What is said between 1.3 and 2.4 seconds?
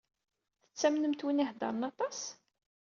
i iheddṛen aṭas?